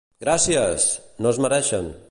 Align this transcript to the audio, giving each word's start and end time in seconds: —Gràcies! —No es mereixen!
—Gràcies! 0.27 0.87
—No 1.19 1.35
es 1.37 1.41
mereixen! 1.47 1.95